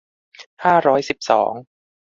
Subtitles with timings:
[0.63, 1.51] ห้าร้อยสิบสอง